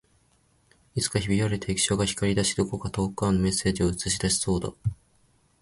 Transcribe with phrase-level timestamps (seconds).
[0.95, 4.89] いつかひび割れた液晶が光り出し、どこか遠くからのメッセージを映し出しそうだった